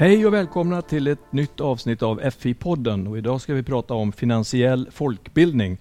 Hej 0.00 0.26
och 0.26 0.34
välkomna 0.34 0.82
till 0.82 1.06
ett 1.06 1.32
nytt 1.32 1.60
avsnitt 1.60 2.02
av 2.02 2.20
FI-podden. 2.20 3.08
Och 3.08 3.18
idag 3.18 3.40
ska 3.40 3.54
vi 3.54 3.62
prata 3.62 3.94
om 3.94 4.12
finansiell 4.12 4.88
folkbildning. 4.90 5.78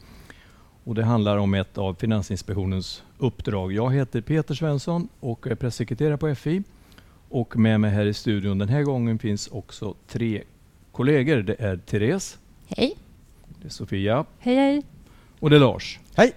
Och 0.84 0.96
det 0.96 1.04
handlar 1.04 1.38
om 1.38 1.54
ett 1.54 1.78
av 1.78 1.94
Finansinspektionens 1.94 3.04
uppdrag. 3.18 3.74
Jag 3.74 3.94
heter 3.94 4.22
Peter 4.22 4.54
Svensson 4.54 5.10
och 5.20 5.48
är 5.48 5.56
pressekreterare 5.56 6.18
på 6.18 6.36
FI. 6.36 6.64
Och 7.30 7.58
med 7.58 7.80
mig 7.80 7.92
här 7.92 8.06
i 8.06 8.14
studion 8.14 8.58
den 8.58 8.70
här 8.70 8.84
gången 8.84 9.20
finns 9.20 9.48
också 9.48 9.96
tre 10.08 10.44
kollegor. 10.92 11.38
Det 11.38 11.56
är 11.60 11.78
Therese. 11.78 12.38
Hej. 12.68 12.98
Det 13.62 13.68
är 13.68 13.72
Sofia. 13.72 14.26
Hej, 14.40 14.56
hej. 14.56 14.84
Och 15.40 15.50
det 15.50 15.56
är 15.56 15.60
Lars. 15.60 16.00
Hej. 16.16 16.32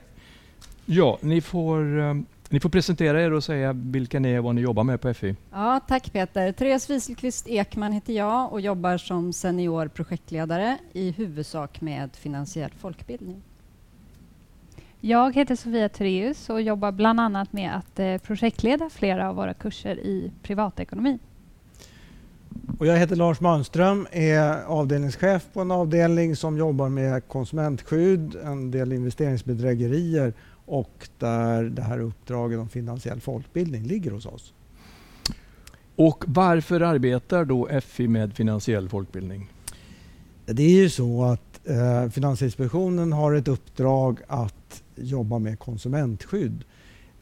Ja, 0.87 1.19
ni 1.21 1.41
får, 1.41 2.01
eh, 2.01 2.15
ni 2.53 2.61
får 2.61 2.69
presentera 2.69 3.23
er 3.23 3.33
och 3.33 3.45
säga 3.45 3.73
vilka 3.73 4.21
ni 4.21 4.33
är 4.33 4.39
och 4.39 4.45
vad 4.45 4.55
ni 4.55 4.61
jobbar 4.61 4.85
med 4.85 5.01
på 5.01 5.15
FI. 5.15 5.37
Ja, 5.53 5.81
tack 5.89 6.13
Peter. 6.13 6.53
Therese 6.53 6.91
Wieselqvist 6.91 7.49
Ekman 7.49 7.93
heter 7.93 8.13
jag 8.13 8.53
och 8.53 8.61
jobbar 8.61 8.97
som 8.97 9.33
senior 9.33 9.89
projektledare 9.89 10.79
i 10.93 11.11
huvudsak 11.11 11.81
med 11.81 12.11
finansiell 12.17 12.71
folkbildning. 12.79 13.43
Jag 15.01 15.35
heter 15.35 15.57
Sofia 15.57 15.89
Thereus 15.89 16.51
och 16.51 16.63
jobbar 16.63 16.93
bland 16.93 17.21
annat 17.21 17.53
med 17.53 17.77
att 17.77 17.99
eh, 17.99 18.19
projektleda 18.19 18.91
flera 18.91 19.29
av 19.29 19.37
våra 19.37 19.55
kurser 19.55 19.97
i 19.97 20.33
privatekonomi. 20.43 21.19
Och 22.79 22.87
jag 22.87 22.97
heter 22.97 23.17
Lars 23.17 23.41
Malmström, 23.41 24.07
är 24.11 24.65
avdelningschef 24.65 25.47
på 25.53 25.61
en 25.61 25.71
avdelning 25.71 26.37
som 26.37 26.59
jobbar 26.59 26.89
med 26.89 27.29
konsumentskydd, 27.29 28.37
en 28.45 28.71
del 28.71 28.93
investeringsbedrägerier 28.93 30.33
och 30.73 31.09
där 31.19 31.65
det 31.65 31.83
här 31.83 32.01
uppdraget 32.01 32.59
om 32.59 32.69
finansiell 32.69 33.21
folkbildning 33.21 33.83
ligger 33.83 34.11
hos 34.11 34.27
oss. 34.27 34.53
Och 35.97 36.25
varför 36.27 36.81
arbetar 36.81 37.45
då 37.45 37.69
FI 37.81 38.09
med 38.09 38.35
finansiell 38.35 38.89
folkbildning? 38.89 39.51
Det 40.47 40.63
är 40.63 40.83
ju 40.83 40.91
så 40.91 41.25
att 41.25 41.69
eh, 41.69 42.09
Finansinspektionen 42.09 43.13
har 43.13 43.35
ett 43.35 43.49
uppdrag 43.49 44.21
att 44.27 44.83
jobba 44.95 45.39
med 45.39 45.59
konsumentskydd. 45.59 46.65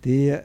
Det, 0.03 0.41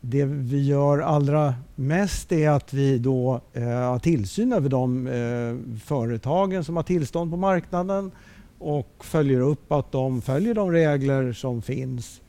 det 0.00 0.24
vi 0.24 0.66
gör 0.66 0.98
allra 0.98 1.54
mest 1.74 2.32
är 2.32 2.50
att 2.50 2.72
vi 2.72 2.98
då 2.98 3.40
eh, 3.52 3.62
har 3.64 3.98
tillsyn 3.98 4.52
över 4.52 4.68
de 4.68 5.06
eh, 5.06 5.78
företagen 5.84 6.64
som 6.64 6.76
har 6.76 6.82
tillstånd 6.82 7.30
på 7.30 7.36
marknaden 7.36 8.10
och 8.58 9.04
följer 9.04 9.40
upp 9.40 9.72
att 9.72 9.92
de 9.92 10.22
följer 10.22 10.54
de 10.54 10.72
regler 10.72 11.32
som 11.32 11.62
finns 11.62 12.21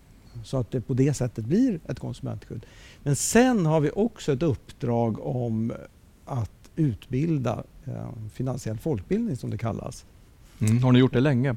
så 0.44 0.58
att 0.58 0.72
det 0.72 0.82
på 0.82 0.94
det 0.94 1.14
sättet 1.14 1.46
blir 1.46 1.80
ett 1.88 2.00
konsumentskydd. 2.00 2.66
Men 3.04 3.16
sen 3.16 3.66
har 3.66 3.80
vi 3.80 3.92
också 3.96 4.34
ett 4.34 4.44
uppdrag 4.44 5.26
om 5.26 5.74
att 6.26 6.52
utbilda 6.76 7.64
eh, 7.86 8.10
finansiell 8.34 8.78
folkbildning 8.78 9.38
som 9.38 9.50
det 9.50 9.58
kallas. 9.58 10.06
Mm. 10.60 10.84
Har 10.84 10.92
ni 10.92 11.00
gjort 11.00 11.14
det 11.14 11.20
länge? 11.20 11.56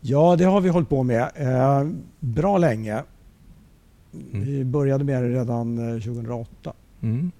Ja, 0.00 0.36
det 0.36 0.44
har 0.44 0.60
vi 0.60 0.68
hållit 0.68 0.88
på 0.88 1.02
med 1.02 1.30
eh, 1.34 1.88
bra 2.20 2.58
länge. 2.58 3.02
Mm. 4.12 4.44
Vi 4.44 4.64
började 4.64 5.04
med 5.04 5.22
det 5.22 5.28
redan 5.28 5.78
eh, 5.78 6.00
2008. 6.00 6.72
Mm. 7.00 7.30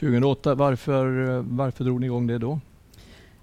2008, 0.00 0.54
varför, 0.54 1.36
eh, 1.36 1.44
varför 1.48 1.84
drog 1.84 2.00
ni 2.00 2.06
igång 2.06 2.26
det 2.26 2.38
då? 2.38 2.60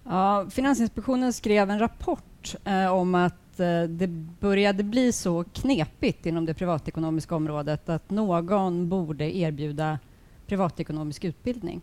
Ja, 0.03 0.45
Finansinspektionen 0.49 1.33
skrev 1.33 1.69
en 1.69 1.79
rapport 1.79 2.55
eh, 2.63 2.93
om 2.93 3.15
att 3.15 3.35
eh, 3.59 3.83
det 3.83 4.07
började 4.39 4.83
bli 4.83 5.11
så 5.11 5.43
knepigt 5.43 6.25
inom 6.25 6.45
det 6.45 6.53
privatekonomiska 6.53 7.35
området 7.35 7.89
att 7.89 8.09
någon 8.09 8.89
borde 8.89 9.37
erbjuda 9.37 9.99
privatekonomisk 10.47 11.23
utbildning. 11.23 11.81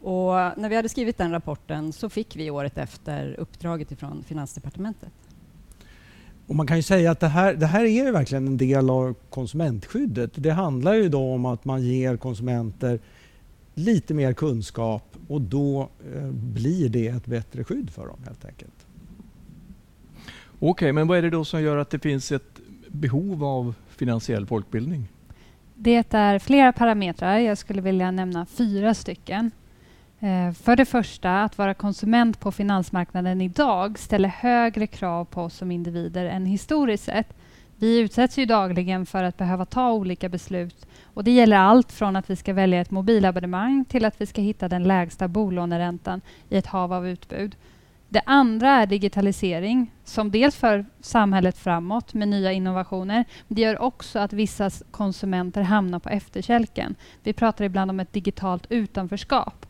Och 0.00 0.32
när 0.32 0.68
vi 0.68 0.76
hade 0.76 0.88
skrivit 0.88 1.18
den 1.18 1.30
rapporten 1.30 1.92
så 1.92 2.08
fick 2.08 2.36
vi 2.36 2.50
året 2.50 2.78
efter 2.78 3.34
uppdraget 3.38 3.92
ifrån 3.92 4.24
Finansdepartementet. 4.26 5.12
Och 6.46 6.54
man 6.54 6.66
kan 6.66 6.76
ju 6.76 6.82
säga 6.82 7.10
att 7.10 7.20
det 7.20 7.28
här, 7.28 7.54
det 7.54 7.66
här 7.66 7.84
är 7.84 8.04
ju 8.04 8.10
verkligen 8.10 8.46
en 8.46 8.56
del 8.56 8.90
av 8.90 9.14
konsumentskyddet. 9.30 10.30
Det 10.34 10.50
handlar 10.50 10.94
ju 10.94 11.08
då 11.08 11.32
om 11.32 11.44
att 11.44 11.64
man 11.64 11.82
ger 11.82 12.16
konsumenter 12.16 13.00
lite 13.74 14.14
mer 14.14 14.32
kunskap 14.32 15.16
och 15.28 15.40
då 15.40 15.88
eh, 16.14 16.30
blir 16.30 16.88
det 16.88 17.08
ett 17.08 17.26
bättre 17.26 17.64
skydd 17.64 17.90
för 17.90 18.06
dem 18.06 18.18
helt 18.26 18.44
enkelt. 18.44 18.77
Okej, 20.60 20.70
okay, 20.70 20.92
men 20.92 21.06
vad 21.06 21.18
är 21.18 21.22
det 21.22 21.30
då 21.30 21.44
som 21.44 21.62
gör 21.62 21.76
att 21.76 21.90
det 21.90 21.98
finns 21.98 22.32
ett 22.32 22.60
behov 22.88 23.44
av 23.44 23.74
finansiell 23.88 24.46
folkbildning? 24.46 25.08
Det 25.74 26.14
är 26.14 26.38
flera 26.38 26.72
parametrar. 26.72 27.38
Jag 27.38 27.58
skulle 27.58 27.80
vilja 27.80 28.10
nämna 28.10 28.46
fyra 28.46 28.94
stycken. 28.94 29.50
Eh, 30.20 30.52
för 30.52 30.76
det 30.76 30.84
första, 30.84 31.42
att 31.42 31.58
vara 31.58 31.74
konsument 31.74 32.40
på 32.40 32.52
finansmarknaden 32.52 33.40
idag 33.40 33.98
ställer 33.98 34.28
högre 34.28 34.86
krav 34.86 35.24
på 35.24 35.42
oss 35.42 35.54
som 35.54 35.70
individer 35.70 36.24
än 36.24 36.46
historiskt 36.46 37.04
sett. 37.04 37.36
Vi 37.76 37.98
utsätts 37.98 38.38
ju 38.38 38.46
dagligen 38.46 39.06
för 39.06 39.24
att 39.24 39.36
behöva 39.36 39.64
ta 39.64 39.92
olika 39.92 40.28
beslut 40.28 40.86
och 41.04 41.24
det 41.24 41.30
gäller 41.30 41.56
allt 41.56 41.92
från 41.92 42.16
att 42.16 42.30
vi 42.30 42.36
ska 42.36 42.52
välja 42.52 42.80
ett 42.80 42.90
mobilabonnemang 42.90 43.84
till 43.84 44.04
att 44.04 44.20
vi 44.20 44.26
ska 44.26 44.40
hitta 44.40 44.68
den 44.68 44.84
lägsta 44.84 45.28
bolåneräntan 45.28 46.20
i 46.48 46.56
ett 46.56 46.66
hav 46.66 46.92
av 46.92 47.08
utbud. 47.08 47.56
Det 48.08 48.22
andra 48.26 48.70
är 48.70 48.86
digitalisering 48.86 49.92
som 50.04 50.30
dels 50.30 50.56
för 50.56 50.86
samhället 51.00 51.58
framåt 51.58 52.14
med 52.14 52.28
nya 52.28 52.52
innovationer. 52.52 53.24
Men 53.48 53.56
det 53.56 53.62
gör 53.62 53.82
också 53.82 54.18
att 54.18 54.32
vissa 54.32 54.70
konsumenter 54.90 55.62
hamnar 55.62 55.98
på 55.98 56.08
efterkälken. 56.08 56.94
Vi 57.22 57.32
pratar 57.32 57.64
ibland 57.64 57.90
om 57.90 58.00
ett 58.00 58.12
digitalt 58.12 58.66
utanförskap 58.70 59.66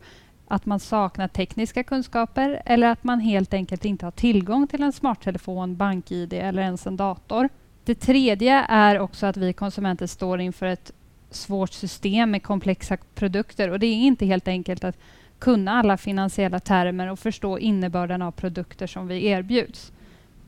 att 0.48 0.66
man 0.66 0.80
saknar 0.80 1.28
tekniska 1.28 1.82
kunskaper 1.82 2.62
eller 2.64 2.86
att 2.88 3.04
man 3.04 3.20
helt 3.20 3.54
enkelt 3.54 3.84
inte 3.84 4.06
har 4.06 4.10
tillgång 4.10 4.66
till 4.66 4.82
en 4.82 4.92
smarttelefon, 4.92 5.76
bank-id 5.76 6.32
eller 6.32 6.62
ens 6.62 6.86
en 6.86 6.96
dator. 6.96 7.48
Det 7.84 7.94
tredje 7.94 8.64
är 8.68 8.98
också 8.98 9.26
att 9.26 9.36
vi 9.36 9.52
konsumenter 9.52 10.06
står 10.06 10.40
inför 10.40 10.66
ett 10.66 10.92
svårt 11.30 11.72
system 11.72 12.30
med 12.30 12.42
komplexa 12.42 12.96
produkter 13.14 13.70
och 13.70 13.78
det 13.78 13.86
är 13.86 13.94
inte 13.94 14.26
helt 14.26 14.48
enkelt 14.48 14.84
att 14.84 14.96
kunna 15.38 15.72
alla 15.72 15.96
finansiella 15.96 16.60
termer 16.60 17.10
och 17.10 17.18
förstå 17.18 17.58
innebörden 17.58 18.22
av 18.22 18.30
produkter 18.30 18.86
som 18.86 19.08
vi 19.08 19.26
erbjuds. 19.26 19.92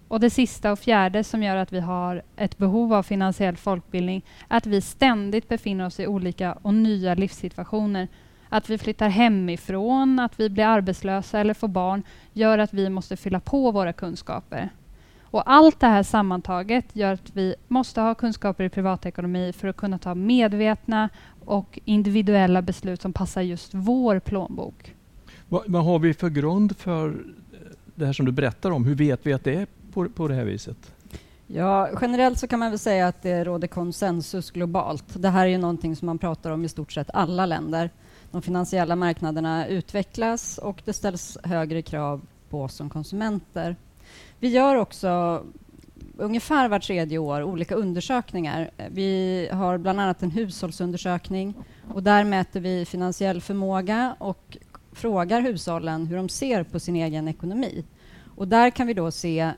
Och 0.09 0.21
det 0.21 0.31
sista 0.31 0.73
och 0.73 0.79
fjärde 0.79 1.25
som 1.25 1.43
gör 1.43 1.57
att 1.57 1.73
vi 1.73 1.81
har 1.81 2.23
ett 2.37 2.59
behov 2.59 2.95
av 2.95 3.03
finansiell 3.03 3.57
folkbildning 3.57 4.25
är 4.49 4.57
att 4.57 4.67
vi 4.67 4.81
ständigt 4.81 5.49
befinner 5.49 5.87
oss 5.87 6.01
i 6.01 6.07
olika 6.07 6.53
och 6.53 6.75
nya 6.75 7.15
livssituationer 7.15 8.09
att 8.49 8.71
vi 8.71 8.79
flyttar 8.79 9.09
hemifrån, 9.09 10.19
att 10.19 10.41
vi 10.41 10.51
blir 10.51 10.65
arbetslösa 10.65 11.41
eller 11.41 11.55
får 11.55 11.69
barn 11.69 12.03
gör 12.33 12.59
att 12.59 12.75
vi 12.75 12.89
måste 12.89 13.17
fylla 13.17 13.41
på 13.41 13.71
våra 13.71 13.93
kunskaper. 13.93 14.71
Och 15.31 15.51
allt 15.51 15.81
det 15.81 15.87
här 15.87 16.03
sammantaget 16.03 16.85
gör 16.93 17.13
att 17.13 17.31
vi 17.37 17.55
måste 17.69 18.01
ha 18.01 18.15
kunskaper 18.15 18.65
i 18.65 18.69
privatekonomi 18.69 19.53
för 19.53 19.69
att 19.69 19.77
kunna 19.77 19.99
ta 19.99 20.15
medvetna 20.15 21.09
och 21.45 21.79
individuella 21.85 22.63
beslut 22.63 23.03
som 23.03 23.13
passar 23.13 23.43
just 23.43 23.75
vår 23.75 24.19
plånbok. 24.19 24.95
Vad, 25.49 25.63
vad 25.67 25.85
har 25.85 25.99
vi 25.99 26.15
för 26.15 26.29
grund 26.29 26.77
för 26.77 27.17
det 27.95 28.07
här 28.07 28.13
som 28.13 28.27
du 28.27 28.33
berättar 28.33 28.71
om? 28.71 28.85
Hur 28.85 28.95
vet 28.95 29.27
vi 29.27 29.33
att 29.33 29.45
det 29.45 29.55
är 29.55 29.67
på, 29.93 30.09
på 30.09 30.29
det 30.29 30.35
här 30.35 30.45
viset? 30.45 30.93
Ja, 31.47 31.89
generellt 32.01 32.39
så 32.39 32.47
kan 32.47 32.59
man 32.59 32.71
väl 32.71 32.79
säga 32.79 33.09
att 33.09 33.23
det 33.23 33.45
råder 33.45 33.69
konsensus 33.69 34.51
globalt. 34.51 35.05
Det 35.23 35.29
här 35.29 35.45
är 35.45 35.51
ju 35.51 35.59
någonting 35.59 35.97
som 35.97 36.07
man 36.07 36.19
pratar 36.19 36.51
om 36.51 36.65
i 36.65 36.69
stort 36.69 36.93
sett 36.93 37.11
alla 37.15 37.47
länder 37.47 37.91
de 38.31 38.43
finansiella 38.43 38.97
marknaderna 38.97 39.67
utvecklas 39.67 40.59
och 40.59 40.83
det 40.85 40.93
ställs 40.93 41.39
högre 41.45 41.83
krav 41.83 42.21
på 42.51 42.63
oss 42.63 42.75
som 42.75 42.91
konsumenter. 42.91 43.77
Vi 44.41 44.49
gör 44.49 44.77
också 44.77 45.43
ungefär 46.17 46.69
var 46.69 46.79
tredje 46.79 47.19
år 47.19 47.43
olika 47.43 47.75
undersökningar. 47.75 48.71
Vi 48.91 49.49
har 49.53 49.79
bland 49.79 50.01
annat 50.01 50.23
en 50.23 50.31
hushållsundersökning 50.31 51.55
och 51.95 52.03
där 52.03 52.25
mäter 52.25 52.61
vi 52.61 52.85
finansiell 52.85 53.41
förmåga 53.41 54.17
och 54.19 54.59
frågar 54.93 55.41
hushållen 55.41 56.07
hur 56.07 56.17
de 56.17 56.29
ser 56.29 56.63
på 56.63 56.81
sin 56.81 56.97
egen 56.97 57.29
ekonomi. 57.29 57.85
Och 58.37 58.49
där 58.49 58.71
kan 58.71 58.87
vi 58.87 58.95
då 58.95 59.11
se 59.11 59.53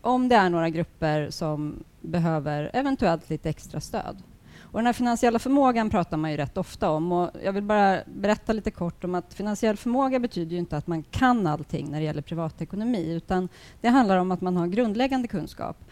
om 0.00 0.28
det 0.28 0.36
är 0.36 0.50
några 0.50 0.70
grupper 0.70 1.30
som 1.30 1.84
behöver 2.00 2.70
eventuellt 2.74 3.30
lite 3.30 3.48
extra 3.50 3.80
stöd. 3.80 4.22
Och 4.72 4.78
den 4.78 4.86
här 4.86 4.92
finansiella 4.92 5.38
förmågan 5.38 5.90
pratar 5.90 6.16
man 6.16 6.30
ju 6.30 6.36
rätt 6.36 6.56
ofta 6.56 6.90
om. 6.90 7.12
Och 7.12 7.30
jag 7.44 7.52
vill 7.52 7.62
bara 7.62 8.00
berätta 8.06 8.52
lite 8.52 8.70
kort 8.70 9.04
om 9.04 9.14
att 9.14 9.34
finansiell 9.34 9.76
förmåga 9.76 10.18
betyder 10.18 10.52
ju 10.52 10.58
inte 10.58 10.76
att 10.76 10.86
man 10.86 11.02
kan 11.02 11.46
allting 11.46 11.90
när 11.90 11.98
det 11.98 12.04
gäller 12.04 12.22
privatekonomi, 12.22 13.12
utan 13.12 13.48
det 13.80 13.88
handlar 13.88 14.16
om 14.16 14.32
att 14.32 14.40
man 14.40 14.56
har 14.56 14.66
grundläggande 14.66 15.28
kunskap. 15.28 15.84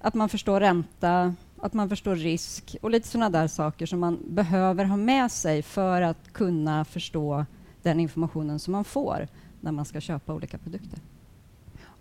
Att 0.00 0.14
man 0.14 0.28
förstår 0.28 0.60
ränta, 0.60 1.34
att 1.60 1.72
man 1.72 1.88
förstår 1.88 2.16
risk 2.16 2.76
och 2.82 2.90
lite 2.90 3.08
sådana 3.08 3.30
där 3.30 3.48
saker 3.48 3.86
som 3.86 4.00
man 4.00 4.18
behöver 4.28 4.84
ha 4.84 4.96
med 4.96 5.32
sig 5.32 5.62
för 5.62 6.02
att 6.02 6.32
kunna 6.32 6.84
förstå 6.84 7.44
den 7.82 8.00
informationen 8.00 8.58
som 8.58 8.72
man 8.72 8.84
får 8.84 9.28
när 9.60 9.72
man 9.72 9.84
ska 9.84 10.00
köpa 10.00 10.34
olika 10.34 10.58
produkter. 10.58 10.98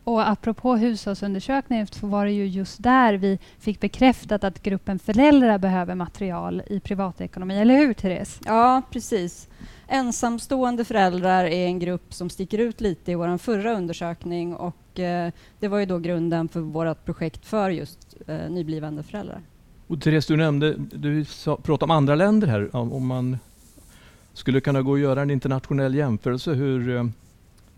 Och 0.09 0.29
apropå 0.29 0.75
hushållsundersökningen 0.75 1.87
så 1.87 2.07
var 2.07 2.25
det 2.25 2.31
ju 2.31 2.47
just 2.47 2.83
där 2.83 3.13
vi 3.13 3.39
fick 3.59 3.79
bekräftat 3.79 4.43
att 4.43 4.63
gruppen 4.63 4.99
föräldrar 4.99 5.57
behöver 5.57 5.95
material 5.95 6.61
i 6.67 6.79
privatekonomi. 6.79 7.59
Eller 7.59 7.77
hur, 7.77 7.93
Therese? 7.93 8.39
Ja, 8.45 8.81
precis. 8.91 9.47
Ensamstående 9.87 10.85
föräldrar 10.85 11.45
är 11.45 11.65
en 11.65 11.79
grupp 11.79 12.13
som 12.13 12.29
sticker 12.29 12.57
ut 12.57 12.81
lite 12.81 13.11
i 13.11 13.15
vår 13.15 13.37
förra 13.37 13.73
undersökning 13.73 14.55
och 14.55 14.99
eh, 14.99 15.31
det 15.59 15.67
var 15.67 15.79
ju 15.79 15.85
då 15.85 15.99
grunden 15.99 16.49
för 16.49 16.59
vårt 16.59 17.05
projekt 17.05 17.45
för 17.45 17.69
just 17.69 18.15
eh, 18.27 18.49
nyblivande 18.49 19.03
föräldrar. 19.03 19.41
Och 19.87 20.01
Therese, 20.01 20.27
du 20.27 20.37
nämnde, 20.37 20.75
du 20.77 21.25
sa, 21.25 21.55
pratade 21.55 21.91
om 21.91 21.97
andra 21.97 22.15
länder 22.15 22.47
här. 22.47 22.75
Om 22.75 23.07
man 23.07 23.37
skulle 24.33 24.61
kunna 24.61 24.81
gå 24.81 24.91
och 24.91 24.99
göra 24.99 25.21
en 25.21 25.31
internationell 25.31 25.95
jämförelse 25.95 26.53
hur, 26.53 26.95
eh, 26.95 27.03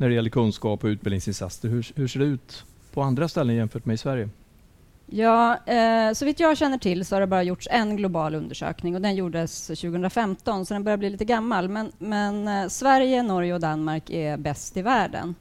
när 0.02 0.10
det 0.10 0.16
gäller 0.16 0.30
kunskap 0.30 0.84
och 0.84 0.88
utbildningsinsatser. 0.88 1.70
Hur, 1.70 1.88
hur 1.96 2.08
ser 2.08 2.20
det 2.20 2.26
ut 2.26 2.66
på 2.94 3.02
andra 3.02 3.28
ställen 3.28 3.56
jämfört 3.56 3.86
med 3.86 3.94
i 3.94 3.98
Sverige? 3.98 4.30
Ja, 5.06 5.58
eh, 5.66 6.14
så 6.14 6.26
vitt 6.26 6.40
jag 6.40 6.58
känner 6.58 6.78
till 6.78 7.06
så 7.06 7.16
har 7.16 7.22
det 7.22 7.28
bara 7.28 7.44
gjorts 7.44 7.68
en 7.72 7.98
global 7.98 8.36
undersökning 8.36 8.96
och 8.96 9.02
den 9.02 9.16
gjordes 9.16 9.68
2015 9.68 10.66
så 10.66 10.74
den 10.74 10.84
börjar 10.84 10.98
bli 10.98 11.10
lite 11.10 11.26
gammal. 11.26 11.70
Men, 11.70 11.92
men 11.98 12.48
eh, 12.48 12.68
Sverige, 12.68 13.24
Norge 13.24 13.54
och 13.54 13.60
Danmark 13.60 14.10
är 14.10 14.38
bäst 14.38 14.78
i 14.78 14.82
världen. 14.82 15.36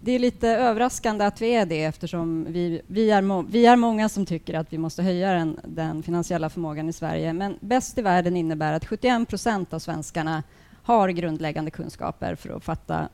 Det 0.00 0.12
är 0.12 0.18
lite 0.18 0.48
överraskande 0.48 1.24
att 1.24 1.42
vi 1.42 1.54
är 1.54 1.66
det 1.66 1.84
eftersom 1.84 2.46
vi, 2.48 2.82
vi, 2.86 3.10
är, 3.10 3.50
vi 3.50 3.66
är 3.66 3.76
många 3.76 4.08
som 4.08 4.26
tycker 4.26 4.54
att 4.54 4.72
vi 4.72 4.78
måste 4.78 5.02
höja 5.02 5.32
den, 5.32 5.60
den 5.64 6.02
finansiella 6.02 6.50
förmågan 6.50 6.88
i 6.88 6.92
Sverige. 6.92 7.32
Men 7.32 7.56
bäst 7.60 7.98
i 7.98 8.02
världen 8.02 8.36
innebär 8.36 8.72
att 8.72 8.86
71 8.86 9.28
procent 9.28 9.72
av 9.72 9.78
svenskarna 9.78 10.42
har 10.82 11.08
grundläggande 11.08 11.70
kunskaper 11.70 12.34
för 12.34 12.56
att 12.56 12.64
fatta 12.64 13.08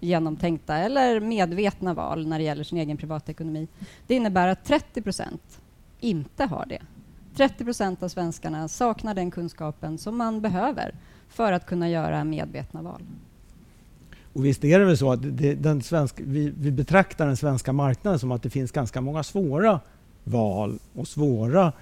genomtänkta 0.00 0.76
eller 0.76 1.20
medvetna 1.20 1.94
val 1.94 2.26
när 2.26 2.38
det 2.38 2.44
gäller 2.44 2.64
sin 2.64 2.78
egen 2.78 2.96
privatekonomi. 2.96 3.68
Det 4.06 4.14
innebär 4.14 4.48
att 4.48 4.64
30 4.64 5.02
procent 5.02 5.60
inte 6.00 6.44
har 6.44 6.66
det. 6.68 6.82
30 7.36 7.64
procent 7.64 8.02
av 8.02 8.08
svenskarna 8.08 8.68
saknar 8.68 9.14
den 9.14 9.30
kunskapen 9.30 9.98
som 9.98 10.16
man 10.16 10.40
behöver 10.40 10.94
för 11.28 11.52
att 11.52 11.66
kunna 11.66 11.88
göra 11.88 12.24
medvetna 12.24 12.82
val. 12.82 13.02
Och 14.32 14.44
visst 14.44 14.64
är 14.64 14.78
det 14.78 14.84
väl 14.84 14.98
så 14.98 15.12
att 15.12 15.20
det, 15.22 15.54
den 15.54 15.82
svenska, 15.82 16.22
vi, 16.26 16.52
vi 16.58 16.70
betraktar 16.70 17.26
den 17.26 17.36
svenska 17.36 17.72
marknaden 17.72 18.18
som 18.18 18.32
att 18.32 18.42
det 18.42 18.50
finns 18.50 18.72
ganska 18.72 19.00
många 19.00 19.22
svåra 19.22 19.80
val 20.24 20.78
och 20.94 21.08
svåra 21.08 21.72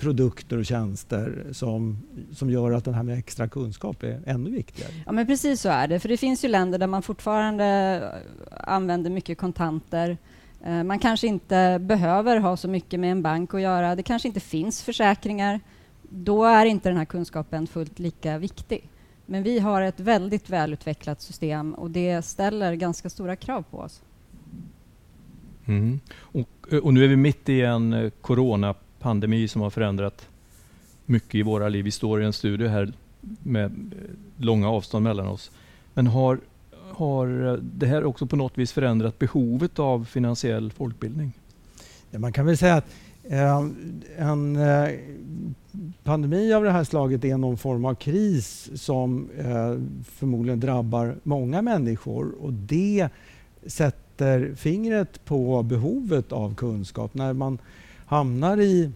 produkter 0.00 0.58
och 0.58 0.66
tjänster 0.66 1.46
som, 1.52 1.98
som 2.32 2.50
gör 2.50 2.72
att 2.72 2.84
den 2.84 2.94
här 2.94 3.02
med 3.02 3.18
extra 3.18 3.48
kunskap 3.48 4.02
är 4.02 4.22
ännu 4.26 4.50
viktigare. 4.50 4.92
Ja, 5.06 5.12
men 5.12 5.26
precis 5.26 5.60
så 5.60 5.68
är 5.68 5.88
det. 5.88 6.00
För 6.00 6.08
det 6.08 6.16
finns 6.16 6.44
ju 6.44 6.48
länder 6.48 6.78
där 6.78 6.86
man 6.86 7.02
fortfarande 7.02 8.02
använder 8.50 9.10
mycket 9.10 9.38
kontanter. 9.38 10.18
Eh, 10.64 10.82
man 10.82 10.98
kanske 10.98 11.26
inte 11.26 11.78
behöver 11.78 12.36
ha 12.36 12.56
så 12.56 12.68
mycket 12.68 13.00
med 13.00 13.12
en 13.12 13.22
bank 13.22 13.54
att 13.54 13.60
göra. 13.60 13.96
Det 13.96 14.02
kanske 14.02 14.28
inte 14.28 14.40
finns 14.40 14.82
försäkringar. 14.82 15.60
Då 16.02 16.44
är 16.44 16.66
inte 16.66 16.88
den 16.88 16.98
här 16.98 17.04
kunskapen 17.04 17.66
fullt 17.66 17.98
lika 17.98 18.38
viktig. 18.38 18.88
Men 19.26 19.42
vi 19.42 19.58
har 19.58 19.82
ett 19.82 20.00
väldigt 20.00 20.50
välutvecklat 20.50 21.22
system 21.22 21.74
och 21.74 21.90
det 21.90 22.22
ställer 22.22 22.74
ganska 22.74 23.10
stora 23.10 23.36
krav 23.36 23.64
på 23.70 23.78
oss. 23.78 24.02
Mm. 25.66 26.00
Och, 26.18 26.74
och, 26.82 26.94
nu 26.94 27.04
är 27.04 27.08
vi 27.08 27.16
mitt 27.16 27.48
i 27.48 27.62
en 27.62 27.92
eh, 27.92 28.10
pandemi 29.00 29.48
som 29.48 29.62
har 29.62 29.70
förändrat 29.70 30.28
mycket 31.06 31.34
i 31.34 31.42
våra 31.42 31.68
liv. 31.68 31.84
Vi 31.84 31.90
står 31.90 32.22
i 32.22 32.24
en 32.24 32.32
studio 32.32 32.68
här 32.68 32.92
med 33.42 33.64
eh, 33.64 34.44
långa 34.44 34.70
avstånd 34.70 35.04
mellan 35.04 35.26
oss. 35.26 35.50
Men 35.94 36.06
har, 36.06 36.38
har 36.92 37.46
eh, 37.46 37.52
det 37.52 37.86
här 37.86 38.04
också 38.04 38.26
på 38.26 38.36
något 38.36 38.58
vis 38.58 38.72
förändrat 38.72 39.18
behovet 39.18 39.78
av 39.78 40.04
finansiell 40.04 40.72
folkbildning? 40.72 41.32
Ja, 42.10 42.18
man 42.18 42.32
kan 42.32 42.46
väl 42.46 42.56
säga 42.56 42.74
att 42.74 42.86
eh, 43.24 43.66
en 44.16 44.56
eh, 44.56 44.88
pandemi 46.04 46.52
av 46.52 46.64
det 46.64 46.70
här 46.70 46.84
slaget 46.84 47.24
är 47.24 47.36
någon 47.36 47.58
form 47.58 47.84
av 47.84 47.94
kris 47.94 48.70
som 48.74 49.28
eh, 49.38 49.74
förmodligen 50.04 50.60
drabbar 50.60 51.16
många 51.22 51.62
människor 51.62 52.34
och 52.40 52.52
det 52.52 53.08
sätter 53.66 54.54
fingret 54.54 55.24
på 55.24 55.62
behovet 55.62 56.32
av 56.32 56.54
kunskap. 56.54 57.14
När 57.14 57.32
man 57.32 57.58
hamnar 58.10 58.60
i 58.60 58.90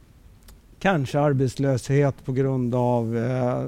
kanske 0.78 1.20
arbetslöshet 1.20 2.25
på 2.25 2.32
grund 2.32 2.75
av, 2.75 3.16
eh, 3.16 3.66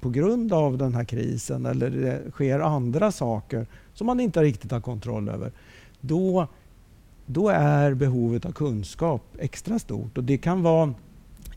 på 0.00 0.10
grund 0.10 0.52
av 0.52 0.78
den 0.78 0.94
här 0.94 1.04
krisen 1.04 1.66
eller 1.66 1.90
det 1.90 2.30
sker 2.30 2.60
andra 2.60 3.12
saker 3.12 3.66
som 3.94 4.06
man 4.06 4.20
inte 4.20 4.42
riktigt 4.42 4.70
har 4.70 4.80
kontroll 4.80 5.28
över. 5.28 5.52
Då, 6.00 6.46
då 7.26 7.48
är 7.48 7.94
behovet 7.94 8.44
av 8.44 8.52
kunskap 8.52 9.22
extra 9.38 9.78
stort 9.78 10.18
och 10.18 10.24
det 10.24 10.38
kan 10.38 10.62
vara 10.62 10.94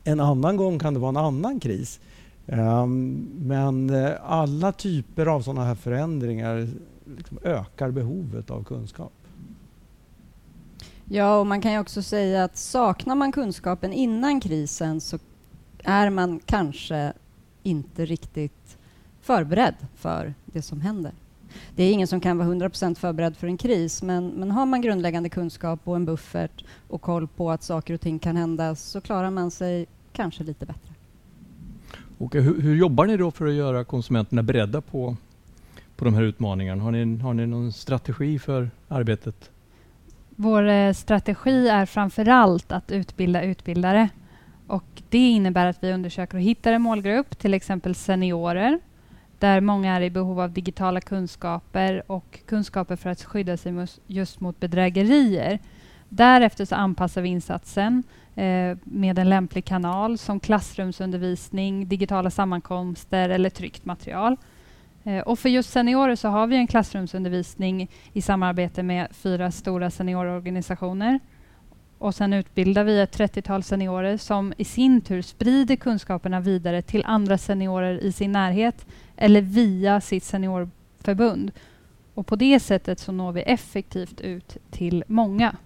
en 0.04 0.20
annan 0.20 0.56
gång 0.56 0.78
kan 0.78 0.94
det 0.94 1.00
vara 1.00 1.08
en 1.08 1.16
annan 1.16 1.60
kris. 1.60 2.00
Um, 2.46 3.28
men 3.38 3.90
eh, 3.90 4.10
alla 4.24 4.72
typer 4.72 5.26
av 5.26 5.42
sådana 5.42 5.64
här 5.64 5.74
förändringar 5.74 6.68
liksom 7.16 7.38
ökar 7.42 7.90
behovet 7.90 8.50
av 8.50 8.64
kunskap. 8.64 9.12
Ja, 11.08 11.38
och 11.38 11.46
man 11.46 11.60
kan 11.60 11.72
ju 11.72 11.78
också 11.78 12.02
säga 12.02 12.44
att 12.44 12.56
saknar 12.56 13.14
man 13.14 13.32
kunskapen 13.32 13.92
innan 13.92 14.40
krisen 14.40 15.00
så 15.00 15.18
är 15.84 16.10
man 16.10 16.40
kanske 16.46 17.12
inte 17.62 18.06
riktigt 18.06 18.78
förberedd 19.20 19.74
för 19.96 20.34
det 20.46 20.62
som 20.62 20.80
händer. 20.80 21.12
Det 21.76 21.84
är 21.84 21.92
ingen 21.92 22.06
som 22.06 22.20
kan 22.20 22.38
vara 22.38 22.48
100% 22.48 22.94
förberedd 22.94 23.36
för 23.36 23.46
en 23.46 23.56
kris, 23.56 24.02
men, 24.02 24.28
men 24.28 24.50
har 24.50 24.66
man 24.66 24.82
grundläggande 24.82 25.28
kunskap 25.28 25.80
och 25.84 25.96
en 25.96 26.04
buffert 26.04 26.64
och 26.88 27.02
koll 27.02 27.28
på 27.28 27.50
att 27.50 27.62
saker 27.62 27.94
och 27.94 28.00
ting 28.00 28.18
kan 28.18 28.36
hända 28.36 28.74
så 28.74 29.00
klarar 29.00 29.30
man 29.30 29.50
sig 29.50 29.86
kanske 30.12 30.44
lite 30.44 30.66
bättre. 30.66 30.94
Och 32.18 32.34
hur, 32.34 32.60
hur 32.60 32.74
jobbar 32.74 33.06
ni 33.06 33.16
då 33.16 33.30
för 33.30 33.46
att 33.46 33.54
göra 33.54 33.84
konsumenterna 33.84 34.42
beredda 34.42 34.80
på, 34.80 35.16
på 35.96 36.04
de 36.04 36.14
här 36.14 36.22
utmaningarna? 36.22 36.82
Har 36.82 36.90
ni, 36.90 37.18
har 37.18 37.34
ni 37.34 37.46
någon 37.46 37.72
strategi 37.72 38.38
för 38.38 38.70
arbetet? 38.88 39.50
Vår 40.36 40.68
eh, 40.68 40.92
strategi 40.92 41.68
är 41.68 41.86
framför 41.86 42.28
allt 42.28 42.72
att 42.72 42.90
utbilda 42.90 43.42
utbildare. 43.42 44.08
Och 44.66 45.02
det 45.08 45.28
innebär 45.28 45.66
att 45.66 45.82
vi 45.82 45.92
undersöker 45.92 46.36
och 46.36 46.42
hittar 46.42 46.72
en 46.72 46.82
målgrupp, 46.82 47.38
till 47.38 47.54
exempel 47.54 47.94
seniorer, 47.94 48.80
där 49.38 49.60
många 49.60 49.96
är 49.96 50.00
i 50.00 50.10
behov 50.10 50.40
av 50.40 50.52
digitala 50.52 51.00
kunskaper 51.00 52.02
och 52.06 52.40
kunskaper 52.46 52.96
för 52.96 53.10
att 53.10 53.22
skydda 53.22 53.56
sig 53.56 53.86
just 54.06 54.40
mot 54.40 54.60
bedrägerier. 54.60 55.58
Därefter 56.08 56.64
så 56.64 56.74
anpassar 56.74 57.22
vi 57.22 57.28
insatsen 57.28 58.02
eh, 58.34 58.76
med 58.84 59.18
en 59.18 59.28
lämplig 59.28 59.64
kanal 59.64 60.18
som 60.18 60.40
klassrumsundervisning, 60.40 61.88
digitala 61.88 62.30
sammankomster 62.30 63.28
eller 63.28 63.50
tryckt 63.50 63.84
material. 63.84 64.36
Eh, 65.04 65.20
och 65.20 65.38
för 65.38 65.48
just 65.48 65.70
seniorer 65.70 66.16
så 66.16 66.28
har 66.28 66.46
vi 66.46 66.56
en 66.56 66.66
klassrumsundervisning 66.66 67.90
i 68.12 68.22
samarbete 68.22 68.82
med 68.82 69.08
fyra 69.12 69.50
stora 69.50 69.90
seniororganisationer. 69.90 71.20
Och 71.98 72.14
sen 72.14 72.32
utbildar 72.32 72.84
vi 72.84 73.00
ett 73.00 73.18
30-tal 73.18 73.62
seniorer 73.62 74.16
som 74.16 74.52
i 74.56 74.64
sin 74.64 75.00
tur 75.00 75.22
sprider 75.22 75.76
kunskaperna 75.76 76.40
vidare 76.40 76.82
till 76.82 77.02
andra 77.06 77.38
seniorer 77.38 78.04
i 78.04 78.12
sin 78.12 78.32
närhet 78.32 78.86
eller 79.16 79.40
via 79.40 80.00
sitt 80.00 80.24
seniorförbund. 80.24 81.52
Och 82.14 82.26
på 82.26 82.36
det 82.36 82.60
sättet 82.60 82.98
så 82.98 83.12
når 83.12 83.32
vi 83.32 83.42
effektivt 83.42 84.20
ut 84.20 84.56
till 84.70 85.04
många. 85.06 85.56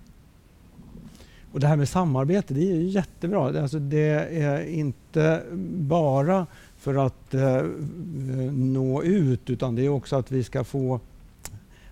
Och 1.52 1.60
det 1.60 1.66
här 1.66 1.76
med 1.76 1.88
samarbete, 1.88 2.54
det 2.54 2.70
är 2.70 2.74
ju 2.74 2.88
jättebra. 2.88 3.62
Alltså 3.62 3.78
det 3.78 4.38
är 4.42 4.66
inte 4.66 5.42
bara 5.74 6.46
för 6.78 7.06
att 7.06 7.34
eh, 7.34 7.56
eh, 7.56 7.64
nå 8.52 9.02
ut 9.02 9.50
utan 9.50 9.74
det 9.74 9.84
är 9.84 9.88
också 9.88 10.16
att 10.16 10.32
vi 10.32 10.44
ska 10.44 10.64
få 10.64 11.00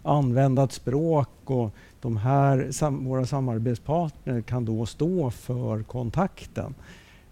använda 0.03 0.65
ett 0.65 0.73
språk 0.73 1.29
och 1.45 1.75
de 2.01 2.17
här, 2.17 2.69
sam, 2.71 3.05
våra 3.05 3.27
samarbetspartner 3.27 4.41
kan 4.41 4.65
då 4.65 4.87
stå 4.87 5.31
för 5.31 5.83
kontakten. 5.83 6.75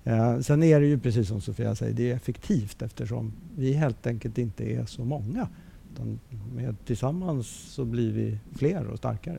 Eh, 0.04 0.38
sen 0.38 0.62
är 0.62 0.80
det 0.80 0.86
ju 0.86 0.98
precis 0.98 1.28
som 1.28 1.40
Sofia 1.40 1.74
säger, 1.74 1.94
det 1.94 2.10
är 2.10 2.16
effektivt 2.16 2.82
eftersom 2.82 3.32
vi 3.56 3.72
helt 3.72 4.06
enkelt 4.06 4.38
inte 4.38 4.64
är 4.64 4.86
så 4.86 5.04
många. 5.04 5.48
Utan 5.92 6.18
med, 6.54 6.76
tillsammans 6.86 7.46
så 7.48 7.84
blir 7.84 8.12
vi 8.12 8.38
fler 8.58 8.86
och 8.86 8.98
starkare. 8.98 9.38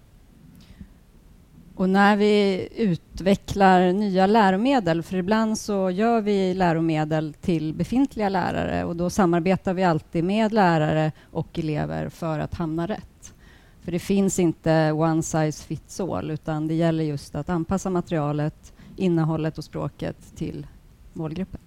Och 1.76 1.90
när 1.90 2.18
vi 2.18 2.68
utvecklar 2.76 3.94
nya 3.94 4.28
läromedel, 4.28 5.04
för 5.04 5.18
ibland 5.18 5.58
så 5.58 5.90
gör 5.90 6.22
vi 6.22 6.54
läromedel 6.54 7.34
till 7.42 7.74
befintliga 7.74 8.30
lärare 8.30 8.86
och 8.86 8.96
då 8.96 9.10
samarbetar 9.10 9.74
vi 9.74 9.84
alltid 9.84 10.24
med 10.24 10.54
lärare 10.54 11.12
och 11.32 11.60
elever 11.60 12.10
för 12.10 12.40
att 12.40 12.54
hamna 12.54 12.88
rätt. 12.88 13.34
För 13.82 13.92
det 13.92 14.00
finns 14.00 14.40
inte 14.40 14.92
one 14.92 15.24
size 15.24 15.64
fits 15.68 16.00
all, 16.00 16.32
utan 16.32 16.68
det 16.68 16.74
gäller 16.74 17.04
just 17.04 17.36
att 17.36 17.50
anpassa 17.50 17.90
materialet, 17.90 18.74
innehållet 18.96 19.58
och 19.58 19.64
språket 19.64 20.18
till 20.36 20.68
målgruppen. 21.14 21.60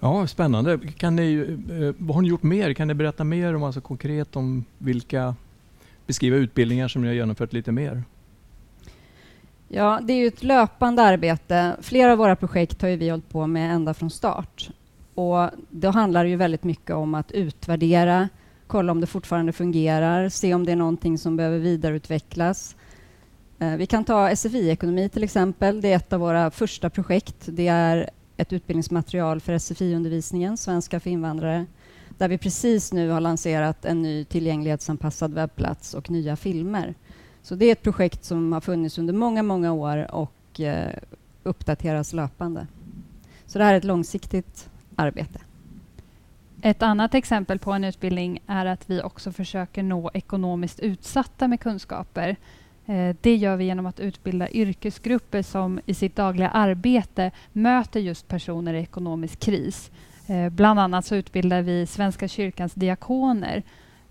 Ja, 0.00 0.26
spännande. 0.26 0.78
Kan 0.96 1.16
ni, 1.16 1.34
eh, 1.70 1.94
vad 1.98 2.14
har 2.14 2.22
ni 2.22 2.28
gjort 2.28 2.42
mer? 2.42 2.74
Kan 2.74 2.88
ni 2.88 2.94
berätta 2.94 3.24
mer 3.24 3.54
om 3.54 3.62
alltså 3.62 3.80
konkret 3.80 4.36
om 4.36 4.64
vilka 4.78 5.34
beskriva 6.06 6.36
utbildningar 6.36 6.88
som 6.88 7.02
ni 7.02 7.08
har 7.08 7.14
genomfört 7.14 7.52
lite 7.52 7.72
mer? 7.72 8.02
Ja, 9.72 10.00
det 10.02 10.12
är 10.12 10.16
ju 10.16 10.26
ett 10.26 10.42
löpande 10.42 11.02
arbete. 11.02 11.76
Flera 11.80 12.12
av 12.12 12.18
våra 12.18 12.36
projekt 12.36 12.82
har 12.82 12.88
vi 12.88 13.10
hållit 13.10 13.28
på 13.28 13.46
med 13.46 13.74
ända 13.74 13.94
från 13.94 14.10
start. 14.10 14.70
Och 15.14 15.50
då 15.70 15.90
handlar 15.90 16.24
det 16.24 16.30
ju 16.30 16.36
väldigt 16.36 16.64
mycket 16.64 16.96
om 16.96 17.14
att 17.14 17.32
utvärdera, 17.32 18.28
kolla 18.66 18.92
om 18.92 19.00
det 19.00 19.06
fortfarande 19.06 19.52
fungerar, 19.52 20.28
se 20.28 20.54
om 20.54 20.66
det 20.66 20.72
är 20.72 20.76
någonting 20.76 21.18
som 21.18 21.36
behöver 21.36 21.58
vidareutvecklas. 21.58 22.76
Eh, 23.58 23.76
vi 23.76 23.86
kan 23.86 24.04
ta 24.04 24.36
SFI-ekonomi 24.36 25.08
till 25.08 25.24
exempel. 25.24 25.80
Det 25.80 25.92
är 25.92 25.96
ett 25.96 26.12
av 26.12 26.20
våra 26.20 26.50
första 26.50 26.90
projekt. 26.90 27.36
Det 27.46 27.68
är 27.68 28.10
ett 28.36 28.52
utbildningsmaterial 28.52 29.40
för 29.40 29.58
SFI-undervisningen, 29.58 30.56
svenska 30.56 31.00
för 31.00 31.10
invandrare, 31.10 31.66
där 32.18 32.28
vi 32.28 32.38
precis 32.38 32.92
nu 32.92 33.08
har 33.10 33.20
lanserat 33.20 33.84
en 33.84 34.02
ny 34.02 34.24
tillgänglighetsanpassad 34.24 35.34
webbplats 35.34 35.94
och 35.94 36.10
nya 36.10 36.36
filmer. 36.36 36.94
Så 37.42 37.54
det 37.54 37.66
är 37.66 37.72
ett 37.72 37.82
projekt 37.82 38.24
som 38.24 38.52
har 38.52 38.60
funnits 38.60 38.98
under 38.98 39.14
många, 39.14 39.42
många 39.42 39.72
år 39.72 40.14
och 40.14 40.60
eh, 40.60 40.94
uppdateras 41.42 42.12
löpande. 42.12 42.66
Så 43.46 43.58
det 43.58 43.64
här 43.64 43.72
är 43.72 43.78
ett 43.78 43.84
långsiktigt 43.84 44.70
arbete. 44.96 45.40
Ett 46.62 46.82
annat 46.82 47.14
exempel 47.14 47.58
på 47.58 47.72
en 47.72 47.84
utbildning 47.84 48.42
är 48.46 48.66
att 48.66 48.90
vi 48.90 49.02
också 49.02 49.32
försöker 49.32 49.82
nå 49.82 50.10
ekonomiskt 50.14 50.80
utsatta 50.80 51.48
med 51.48 51.60
kunskaper. 51.60 52.36
Eh, 52.86 53.16
det 53.20 53.36
gör 53.36 53.56
vi 53.56 53.64
genom 53.64 53.86
att 53.86 54.00
utbilda 54.00 54.50
yrkesgrupper 54.50 55.42
som 55.42 55.80
i 55.86 55.94
sitt 55.94 56.16
dagliga 56.16 56.48
arbete 56.48 57.30
möter 57.52 58.00
just 58.00 58.28
personer 58.28 58.74
i 58.74 58.82
ekonomisk 58.82 59.40
kris. 59.40 59.90
Eh, 60.26 60.48
bland 60.48 60.80
annat 60.80 61.06
så 61.06 61.16
utbildar 61.16 61.62
vi 61.62 61.86
Svenska 61.86 62.28
kyrkans 62.28 62.74
diakoner 62.74 63.62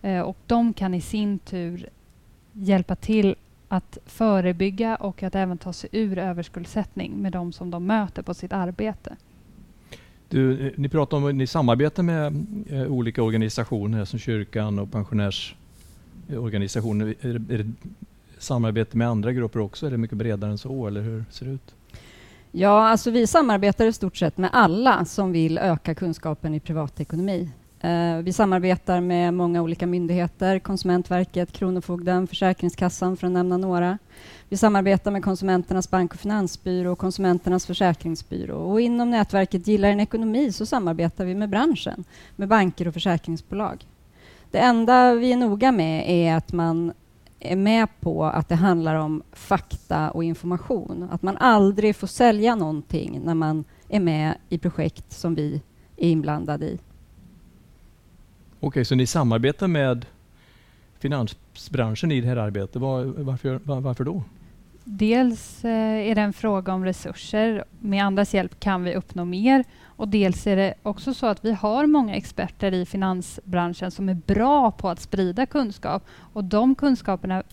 eh, 0.01 0.19
och 0.19 0.37
de 0.47 0.73
kan 0.73 0.93
i 0.93 1.01
sin 1.01 1.39
tur 1.39 1.89
hjälpa 2.53 2.95
till 2.95 3.35
att 3.67 3.97
förebygga 4.05 4.95
och 4.95 5.23
att 5.23 5.35
även 5.35 5.57
ta 5.57 5.73
sig 5.73 5.89
ur 5.93 6.17
överskuldsättning 6.17 7.21
med 7.21 7.31
de 7.31 7.51
som 7.51 7.71
de 7.71 7.85
möter 7.85 8.21
på 8.21 8.33
sitt 8.33 8.53
arbete. 8.53 9.15
Du, 10.29 10.73
ni 10.77 10.89
pratar 10.89 11.17
om 11.17 11.37
ni 11.37 11.47
samarbetar 11.47 12.03
med 12.03 12.45
eh, 12.69 12.83
olika 12.83 13.23
organisationer 13.23 14.05
som 14.05 14.19
kyrkan 14.19 14.79
och 14.79 14.91
pensionärsorganisationer. 14.91 17.15
Är 17.21 17.33
det, 17.33 17.53
är 17.53 17.57
det 17.57 17.71
samarbete 18.37 18.97
med 18.97 19.07
andra 19.07 19.33
grupper 19.33 19.59
också? 19.59 19.87
Är 19.87 19.91
det 19.91 19.97
mycket 19.97 20.17
bredare 20.17 20.51
än 20.51 20.57
så 20.57 20.87
eller 20.87 21.01
hur 21.01 21.25
ser 21.31 21.45
det 21.45 21.51
ut? 21.51 21.75
Ja, 22.51 22.87
alltså 22.87 23.11
vi 23.11 23.27
samarbetar 23.27 23.85
i 23.85 23.93
stort 23.93 24.17
sett 24.17 24.37
med 24.37 24.49
alla 24.53 25.05
som 25.05 25.31
vill 25.31 25.57
öka 25.57 25.95
kunskapen 25.95 26.55
i 26.55 26.59
privatekonomi. 26.59 27.49
Eh, 27.81 28.17
vi 28.17 28.33
samarbetar 28.33 29.01
med 29.01 29.33
många 29.33 29.61
olika 29.61 29.87
myndigheter, 29.87 30.59
Konsumentverket, 30.59 31.51
Kronofogden, 31.51 32.27
Försäkringskassan 32.27 33.17
för 33.17 33.27
att 33.27 33.33
nämna 33.33 33.57
några. 33.57 33.97
Vi 34.49 34.57
samarbetar 34.57 35.11
med 35.11 35.23
Konsumenternas 35.23 35.89
bank 35.89 36.13
och 36.13 36.19
finansbyrå 36.19 36.91
och 36.91 36.99
Konsumenternas 36.99 37.65
försäkringsbyrå. 37.65 38.55
Och 38.55 38.81
inom 38.81 39.09
nätverket 39.09 39.67
Gillar 39.67 39.89
en 39.89 39.99
ekonomi 39.99 40.51
så 40.51 40.65
samarbetar 40.65 41.25
vi 41.25 41.35
med 41.35 41.49
branschen, 41.49 42.03
med 42.35 42.47
banker 42.47 42.87
och 42.87 42.93
försäkringsbolag. 42.93 43.87
Det 44.51 44.59
enda 44.59 45.13
vi 45.13 45.31
är 45.31 45.37
noga 45.37 45.71
med 45.71 46.09
är 46.09 46.35
att 46.35 46.53
man 46.53 46.93
är 47.39 47.55
med 47.55 47.87
på 47.99 48.25
att 48.25 48.49
det 48.49 48.55
handlar 48.55 48.95
om 48.95 49.23
fakta 49.31 50.11
och 50.11 50.23
information. 50.23 51.09
Att 51.11 51.21
man 51.21 51.37
aldrig 51.37 51.95
får 51.95 52.07
sälja 52.07 52.55
någonting 52.55 53.21
när 53.23 53.33
man 53.33 53.63
är 53.89 53.99
med 53.99 54.33
i 54.49 54.57
projekt 54.57 55.11
som 55.11 55.35
vi 55.35 55.61
är 55.97 56.09
inblandade 56.09 56.65
i. 56.65 56.79
Okej, 58.59 58.85
så 58.85 58.95
ni 58.95 59.05
samarbetar 59.05 59.67
med 59.67 60.05
finansbranschen 60.99 62.11
i 62.11 62.21
det 62.21 62.27
här 62.27 62.35
arbetet. 62.35 62.75
Var, 62.75 63.05
varför, 63.05 63.59
var, 63.63 63.81
varför 63.81 64.03
då? 64.03 64.23
Dels 64.83 65.65
eh, 65.65 66.09
är 66.09 66.15
det 66.15 66.21
en 66.21 66.33
fråga 66.33 66.73
om 66.73 66.85
resurser. 66.85 67.63
Med 67.79 68.05
andras 68.05 68.33
hjälp 68.33 68.59
kan 68.59 68.83
vi 68.83 68.95
uppnå 68.95 69.25
mer. 69.25 69.63
Och 69.83 70.07
dels 70.07 70.47
är 70.47 70.55
det 70.55 70.73
också 70.83 71.13
så 71.13 71.25
att 71.25 71.45
vi 71.45 71.51
har 71.51 71.85
många 71.85 72.15
experter 72.15 72.71
i 72.71 72.85
finansbranschen 72.85 73.91
som 73.91 74.09
är 74.09 74.13
bra 74.13 74.71
på 74.71 74.89
att 74.89 74.99
sprida 74.99 75.45
kunskap. 75.45 76.03
Och 76.33 76.43
de 76.43 76.75
kunskaperna 76.75 77.43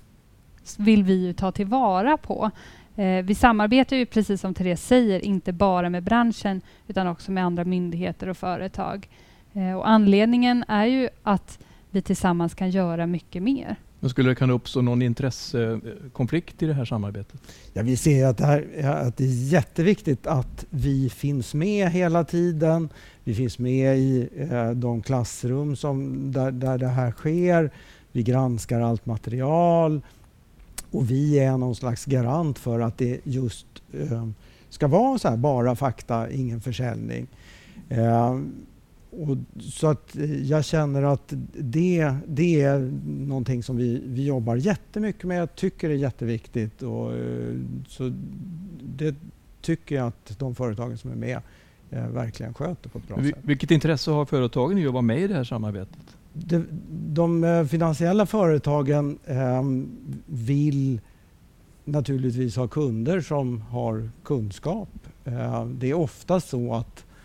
vill 0.78 1.04
vi 1.04 1.26
ju 1.26 1.32
ta 1.32 1.52
tillvara 1.52 2.16
på. 2.16 2.50
Eh, 2.96 3.24
vi 3.24 3.34
samarbetar 3.34 3.96
ju 3.96 4.06
precis 4.06 4.40
som 4.40 4.54
Therese 4.54 4.86
säger, 4.86 5.24
inte 5.24 5.52
bara 5.52 5.90
med 5.90 6.02
branschen 6.02 6.60
utan 6.86 7.06
också 7.06 7.32
med 7.32 7.44
andra 7.44 7.64
myndigheter 7.64 8.28
och 8.28 8.36
företag. 8.36 9.08
Eh, 9.56 9.72
och 9.72 9.88
anledningen 9.88 10.64
är 10.68 10.86
ju 10.86 11.08
att 11.22 11.58
vi 11.90 12.02
tillsammans 12.02 12.54
kan 12.54 12.70
göra 12.70 13.06
mycket 13.06 13.42
mer. 13.42 13.76
Men 14.00 14.10
skulle 14.10 14.28
det 14.28 14.34
kunna 14.34 14.52
uppstå 14.52 14.82
någon 14.82 15.02
intressekonflikt 15.02 16.62
i 16.62 16.66
det 16.66 16.74
här 16.74 16.84
samarbetet? 16.84 17.40
Ja, 17.72 17.82
vi 17.82 17.96
ser 17.96 18.26
att 18.26 18.38
det, 18.38 18.44
här, 18.46 18.82
att 18.84 19.16
det 19.16 19.24
är 19.24 19.52
jätteviktigt 19.52 20.26
att 20.26 20.66
vi 20.70 21.10
finns 21.10 21.54
med 21.54 21.90
hela 21.90 22.24
tiden. 22.24 22.88
Vi 23.24 23.34
finns 23.34 23.58
med 23.58 23.98
i 23.98 24.28
eh, 24.36 24.70
de 24.70 25.02
klassrum 25.02 25.76
som, 25.76 26.32
där, 26.32 26.50
där 26.50 26.78
det 26.78 26.88
här 26.88 27.10
sker. 27.10 27.70
Vi 28.12 28.22
granskar 28.22 28.80
allt 28.80 29.06
material 29.06 30.00
och 30.90 31.10
vi 31.10 31.38
är 31.38 31.56
någon 31.56 31.74
slags 31.74 32.04
garant 32.04 32.58
för 32.58 32.80
att 32.80 32.98
det 32.98 33.20
just 33.24 33.66
eh, 33.92 34.28
ska 34.68 34.88
vara 34.88 35.18
så 35.18 35.28
här, 35.28 35.36
bara 35.36 35.76
fakta, 35.76 36.30
ingen 36.30 36.60
försäljning. 36.60 37.26
Eh, 37.88 38.38
och 39.16 39.36
så 39.62 39.86
att 39.86 40.16
jag 40.44 40.64
känner 40.64 41.02
att 41.02 41.32
det, 41.52 42.14
det 42.26 42.62
är 42.62 42.78
någonting 43.06 43.62
som 43.62 43.76
vi, 43.76 44.02
vi 44.06 44.24
jobbar 44.24 44.56
jättemycket 44.56 45.24
med. 45.24 45.40
Jag 45.40 45.54
tycker 45.54 45.88
det 45.88 45.94
är 45.94 45.98
jätteviktigt. 45.98 46.82
Och, 46.82 47.14
eh, 47.14 47.54
så 47.88 48.12
det 48.82 49.14
tycker 49.60 49.94
jag 49.94 50.06
att 50.06 50.38
de 50.38 50.54
företagen 50.54 50.98
som 50.98 51.10
är 51.10 51.14
med 51.14 51.40
eh, 51.90 52.08
verkligen 52.08 52.54
sköter 52.54 52.88
på 52.88 52.98
ett 52.98 53.08
bra 53.08 53.16
Vil 53.16 53.32
sätt. 53.32 53.40
Vilket 53.42 53.70
intresse 53.70 54.10
har 54.10 54.24
företagen 54.24 54.78
i 54.78 54.86
att 54.86 54.92
vara 54.92 55.02
med 55.02 55.20
i 55.20 55.26
det 55.26 55.34
här 55.34 55.44
samarbetet? 55.44 55.98
De, 56.32 56.66
de 56.90 57.44
eh, 57.44 57.64
finansiella 57.64 58.26
företagen 58.26 59.18
eh, 59.24 59.62
vill 60.26 61.00
naturligtvis 61.84 62.56
ha 62.56 62.68
kunder 62.68 63.20
som 63.20 63.60
har 63.60 64.10
kunskap. 64.24 64.88
Eh, 65.24 65.66
det 65.66 65.90
är 65.90 65.94
ofta 65.94 66.40
så 66.40 66.74
att 66.74 67.06
Eh, 67.06 67.15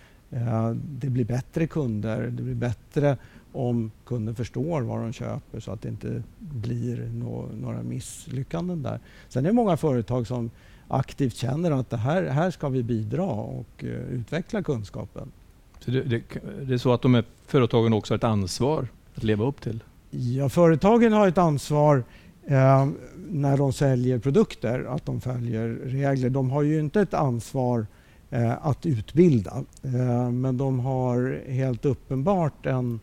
det 0.76 1.10
blir 1.10 1.26
bättre 1.26 1.68
kunder, 1.68 2.22
det 2.22 2.44
blir 2.44 2.56
bättre 2.56 3.18
om 3.54 3.92
kunden 4.06 4.36
förstår 4.36 4.82
vad 4.82 5.00
de 5.02 5.14
köper 5.14 5.60
så 5.60 5.72
att 5.72 5.82
det 5.82 5.90
inte 5.90 6.24
blir 6.40 7.10
no 7.14 7.50
några 7.62 7.84
misslyckanden 7.84 8.84
där. 8.84 9.00
Sen 9.30 9.46
är 9.46 9.50
det 9.50 9.54
många 9.54 9.78
företag 9.78 10.28
som 10.28 10.52
aktivt 10.88 11.36
känner 11.36 11.72
att 11.72 11.90
det 11.90 11.98
här, 11.98 12.24
här 12.24 12.52
ska 12.52 12.70
vi 12.70 12.84
bidra 12.84 13.24
och 13.24 13.84
uh, 13.84 13.90
utveckla 13.90 14.64
kunskapen. 14.64 15.32
Så 15.80 15.92
det, 15.92 16.02
det, 16.02 16.24
det, 16.62 16.74
är 16.74 16.78
så 16.78 16.94
att 16.94 17.02
de 17.02 17.14
här 17.14 17.24
företagen 17.48 17.94
också 17.94 18.14
har 18.14 18.18
ett 18.18 18.24
ansvar 18.24 18.88
att 19.16 19.24
leva 19.24 19.46
upp 19.46 19.62
till? 19.62 19.84
Ja, 20.10 20.50
företagen 20.50 21.14
har 21.14 21.28
ett 21.28 21.38
ansvar 21.38 22.04
eh, 22.46 22.90
när 23.30 23.58
de 23.58 23.74
säljer 23.74 24.20
produkter, 24.20 24.84
att 24.84 25.06
de 25.06 25.22
följer 25.22 25.68
regler. 25.84 26.30
De 26.30 26.50
har 26.50 26.62
ju 26.62 26.80
inte 26.80 27.02
ett 27.02 27.14
ansvar 27.14 27.80
Eh, 27.80 27.86
att 28.40 28.86
utbilda. 28.86 29.64
Eh, 29.84 30.32
men 30.32 30.58
de 30.58 30.80
har 30.80 31.44
helt 31.48 31.86
uppenbart 31.86 32.66
en 32.66 33.00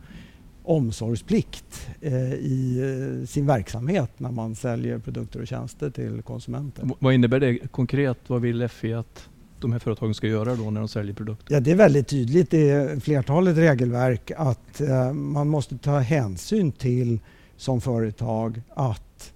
omsorgsplikt 0.62 1.88
eh, 2.00 2.32
i 2.32 3.24
sin 3.28 3.46
verksamhet 3.46 4.10
när 4.16 4.30
man 4.30 4.54
säljer 4.54 4.98
produkter 4.98 5.40
och 5.40 5.46
tjänster 5.46 5.90
till 5.90 6.22
konsumenter. 6.22 6.90
Vad 6.98 7.14
innebär 7.14 7.40
det 7.40 7.58
konkret? 7.58 8.18
Vad 8.26 8.40
vill 8.40 8.68
FI 8.68 8.94
att 8.94 9.28
de 9.60 9.72
här 9.72 9.78
företagen 9.78 10.14
ska 10.14 10.26
göra 10.26 10.54
då 10.54 10.70
när 10.70 10.80
de 10.80 10.88
säljer 10.88 11.14
produkter? 11.14 11.54
Ja, 11.54 11.60
det 11.60 11.70
är 11.70 11.76
väldigt 11.76 12.08
tydligt 12.08 12.54
i 12.54 12.98
flertalet 13.02 13.56
regelverk 13.56 14.30
att 14.36 14.80
man 15.14 15.48
måste 15.48 15.78
ta 15.78 15.98
hänsyn 15.98 16.72
till 16.72 17.20
som 17.56 17.80
företag 17.80 18.62
att 18.74 19.32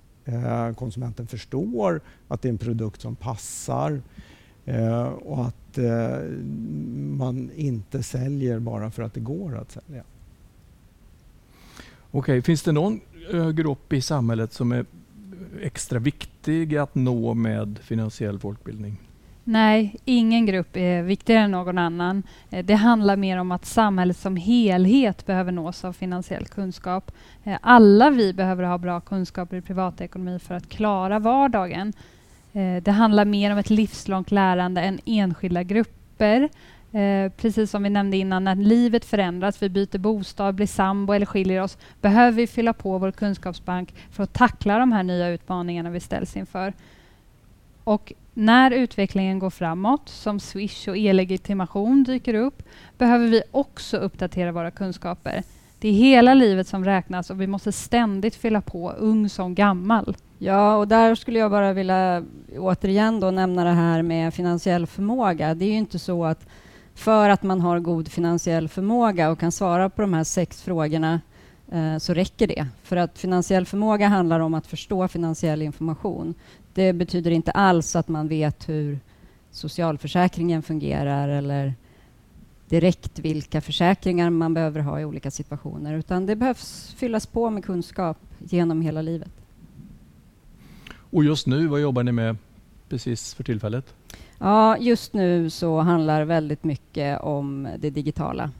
konsumenten 0.76 1.26
förstår 1.26 2.00
att 2.28 2.42
det 2.42 2.48
är 2.48 2.52
en 2.52 2.58
produkt 2.58 3.00
som 3.00 3.16
passar 3.16 4.00
och 5.14 5.44
att 5.46 5.78
eh, 5.78 6.18
man 7.16 7.50
inte 7.56 8.02
säljer 8.02 8.58
bara 8.58 8.90
för 8.90 9.02
att 9.02 9.14
det 9.14 9.20
går 9.20 9.58
att 9.58 9.70
sälja. 9.72 10.02
Okej, 12.10 12.42
finns 12.42 12.62
det 12.62 12.72
någon 12.72 13.00
eh, 13.32 13.50
grupp 13.50 13.92
i 13.92 14.00
samhället 14.00 14.52
som 14.52 14.72
är 14.72 14.84
extra 15.62 15.98
viktig 15.98 16.76
att 16.76 16.94
nå 16.94 17.34
med 17.34 17.78
finansiell 17.82 18.38
folkbildning? 18.38 18.96
Nej, 19.44 19.96
ingen 20.04 20.46
grupp 20.46 20.76
är 20.76 21.02
viktigare 21.02 21.40
än 21.40 21.50
någon 21.50 21.78
annan. 21.78 22.22
Eh, 22.50 22.64
det 22.64 22.74
handlar 22.74 23.16
mer 23.16 23.38
om 23.38 23.52
att 23.52 23.64
samhället 23.64 24.16
som 24.16 24.36
helhet 24.36 25.26
behöver 25.26 25.52
nås 25.52 25.84
av 25.84 25.92
finansiell 25.92 26.46
kunskap. 26.46 27.12
Eh, 27.44 27.58
alla 27.60 28.10
vi 28.10 28.32
behöver 28.32 28.64
ha 28.64 28.78
bra 28.78 29.00
kunskaper 29.00 29.56
i 29.56 29.60
privatekonomi 29.60 30.38
för 30.38 30.54
att 30.54 30.68
klara 30.68 31.18
vardagen. 31.18 31.92
Eh, 32.52 32.82
det 32.82 32.90
handlar 32.90 33.24
mer 33.24 33.52
om 33.52 33.58
ett 33.58 33.70
livslångt 33.70 34.30
lärande 34.30 34.80
än 34.80 35.00
enskilda 35.04 35.62
grupper. 35.62 36.48
Eh, 36.92 37.32
precis 37.36 37.70
som 37.70 37.82
vi 37.82 37.90
nämnde 37.90 38.16
innan, 38.16 38.44
när 38.44 38.54
livet 38.54 39.04
förändras, 39.04 39.62
vi 39.62 39.68
byter 39.68 39.98
bostad, 39.98 40.54
blir 40.54 40.66
sambo 40.66 41.12
eller 41.12 41.26
skiljer 41.26 41.62
oss, 41.62 41.78
behöver 42.00 42.32
vi 42.32 42.46
fylla 42.46 42.72
på 42.72 42.98
vår 42.98 43.10
kunskapsbank 43.10 43.94
för 44.10 44.22
att 44.22 44.32
tackla 44.32 44.78
de 44.78 44.92
här 44.92 45.02
nya 45.02 45.28
utmaningarna 45.28 45.90
vi 45.90 46.00
ställs 46.00 46.36
inför. 46.36 46.72
Och 47.84 48.12
när 48.34 48.70
utvecklingen 48.70 49.38
går 49.38 49.50
framåt, 49.50 50.08
som 50.08 50.40
Swish 50.40 50.88
och 50.88 50.96
e-legitimation 50.96 52.04
dyker 52.04 52.34
upp, 52.34 52.62
behöver 52.98 53.26
vi 53.26 53.42
också 53.50 53.96
uppdatera 53.96 54.52
våra 54.52 54.70
kunskaper. 54.70 55.42
Det 55.82 55.88
är 55.88 55.92
hela 55.92 56.34
livet 56.34 56.68
som 56.68 56.84
räknas 56.84 57.30
och 57.30 57.40
vi 57.40 57.46
måste 57.46 57.72
ständigt 57.72 58.34
fylla 58.34 58.60
på, 58.60 58.90
ung 58.90 59.28
som 59.28 59.54
gammal. 59.54 60.16
Ja, 60.38 60.76
och 60.76 60.88
där 60.88 61.14
skulle 61.14 61.38
jag 61.38 61.50
bara 61.50 61.72
vilja 61.72 62.24
återigen 62.58 63.20
då 63.20 63.30
nämna 63.30 63.64
det 63.64 63.70
här 63.70 64.02
med 64.02 64.34
finansiell 64.34 64.86
förmåga. 64.86 65.54
Det 65.54 65.64
är 65.64 65.70
ju 65.70 65.76
inte 65.76 65.98
så 65.98 66.24
att 66.24 66.46
för 66.94 67.28
att 67.28 67.42
man 67.42 67.60
har 67.60 67.78
god 67.78 68.08
finansiell 68.08 68.68
förmåga 68.68 69.30
och 69.30 69.38
kan 69.38 69.52
svara 69.52 69.90
på 69.90 70.02
de 70.02 70.14
här 70.14 70.24
sex 70.24 70.62
frågorna 70.62 71.20
eh, 71.72 71.98
så 71.98 72.14
räcker 72.14 72.46
det. 72.46 72.66
För 72.82 72.96
att 72.96 73.18
finansiell 73.18 73.66
förmåga 73.66 74.08
handlar 74.08 74.40
om 74.40 74.54
att 74.54 74.66
förstå 74.66 75.08
finansiell 75.08 75.62
information. 75.62 76.34
Det 76.74 76.92
betyder 76.92 77.30
inte 77.30 77.50
alls 77.50 77.96
att 77.96 78.08
man 78.08 78.28
vet 78.28 78.68
hur 78.68 78.98
socialförsäkringen 79.50 80.62
fungerar 80.62 81.28
eller 81.28 81.74
direkt 82.72 83.18
vilka 83.18 83.60
försäkringar 83.60 84.30
man 84.30 84.54
behöver 84.54 84.80
ha 84.80 85.00
i 85.00 85.04
olika 85.04 85.30
situationer 85.30 85.94
utan 85.94 86.26
det 86.26 86.36
behövs 86.36 86.94
fyllas 86.96 87.26
på 87.26 87.50
med 87.50 87.64
kunskap 87.64 88.16
genom 88.38 88.82
hela 88.82 89.02
livet. 89.02 89.30
Och 90.94 91.24
just 91.24 91.46
nu, 91.46 91.66
vad 91.66 91.80
jobbar 91.80 92.02
ni 92.02 92.12
med 92.12 92.36
precis 92.88 93.34
för 93.34 93.44
tillfället? 93.44 93.94
Ja, 94.38 94.76
just 94.78 95.12
nu 95.12 95.50
så 95.50 95.80
handlar 95.80 96.24
väldigt 96.24 96.64
mycket 96.64 97.20
om 97.20 97.68
det 97.78 97.90
digitala. 97.90 98.50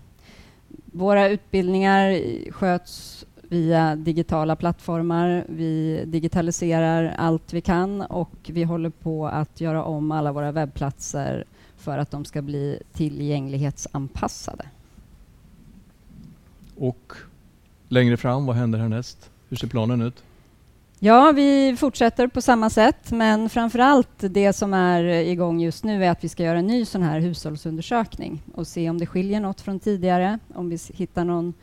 Våra 0.84 1.28
utbildningar 1.28 2.18
sköts 2.50 3.24
via 3.42 3.96
digitala 3.96 4.56
plattformar. 4.56 5.44
Vi 5.48 6.02
digitaliserar 6.06 7.14
allt 7.18 7.52
vi 7.52 7.60
kan 7.60 8.00
och 8.00 8.36
vi 8.46 8.64
håller 8.64 8.90
på 8.90 9.26
att 9.26 9.60
göra 9.60 9.84
om 9.84 10.12
alla 10.12 10.32
våra 10.32 10.52
webbplatser 10.52 11.44
för 11.82 11.98
att 11.98 12.10
de 12.10 12.24
ska 12.24 12.42
bli 12.42 12.78
tillgänglighetsanpassade. 12.92 14.64
Och 16.76 17.12
längre 17.88 18.16
fram, 18.16 18.46
vad 18.46 18.56
händer 18.56 18.78
härnäst? 18.78 19.30
Hur 19.48 19.56
ser 19.56 19.66
planen 19.66 20.02
ut? 20.02 20.22
Ja, 20.98 21.32
vi 21.32 21.76
fortsätter 21.78 22.26
på 22.26 22.40
samma 22.40 22.70
sätt, 22.70 23.10
men 23.10 23.48
framför 23.48 23.78
allt 23.78 24.08
det 24.18 24.52
som 24.52 24.74
är 24.74 25.04
igång 25.04 25.60
just 25.60 25.84
nu 25.84 26.04
är 26.04 26.10
att 26.10 26.24
vi 26.24 26.28
ska 26.28 26.42
göra 26.42 26.58
en 26.58 26.66
ny 26.66 26.84
sån 26.84 27.02
här 27.02 27.20
hushållsundersökning 27.20 28.42
och 28.54 28.66
se 28.66 28.90
om 28.90 28.98
det 28.98 29.06
skiljer 29.06 29.40
något 29.40 29.60
från 29.60 29.80
tidigare, 29.80 30.38
om 30.54 30.68
vi 30.68 30.78
hittar 30.94 31.24
någon, 31.24 31.54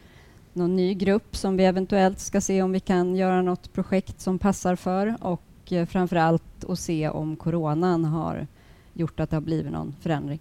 någon 0.53 0.75
ny 0.75 0.93
grupp 0.93 1.35
som 1.35 1.57
vi 1.57 1.65
eventuellt 1.65 2.19
ska 2.19 2.41
se 2.41 2.61
om 2.61 2.71
vi 2.71 2.79
kan 2.79 3.15
göra 3.15 3.41
något 3.41 3.73
projekt 3.73 4.21
som 4.21 4.39
passar 4.39 4.75
för 4.75 5.15
och 5.21 5.71
eh, 5.71 5.85
framför 5.85 6.15
allt 6.15 6.63
att 6.69 6.79
se 6.79 7.09
om 7.09 7.35
coronan 7.35 8.05
har 8.05 8.47
gjort 9.00 9.20
att 9.20 9.29
det 9.29 9.36
har 9.36 9.41
blivit 9.41 9.72
någon 9.72 9.96
förändring. 10.01 10.39